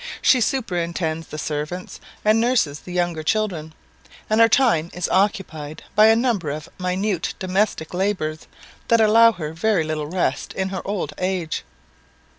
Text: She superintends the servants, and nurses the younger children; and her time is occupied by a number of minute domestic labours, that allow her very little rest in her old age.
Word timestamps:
She 0.19 0.41
superintends 0.41 1.27
the 1.27 1.37
servants, 1.37 1.99
and 2.25 2.41
nurses 2.41 2.79
the 2.79 2.91
younger 2.91 3.21
children; 3.21 3.75
and 4.31 4.41
her 4.41 4.49
time 4.49 4.89
is 4.95 5.07
occupied 5.09 5.83
by 5.93 6.07
a 6.07 6.15
number 6.15 6.49
of 6.49 6.67
minute 6.79 7.35
domestic 7.37 7.93
labours, 7.93 8.47
that 8.87 8.99
allow 8.99 9.33
her 9.33 9.53
very 9.53 9.83
little 9.83 10.07
rest 10.07 10.53
in 10.53 10.69
her 10.69 10.81
old 10.87 11.13
age. 11.19 11.63